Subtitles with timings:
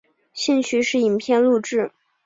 [0.33, 1.91] 兴趣是影片录制。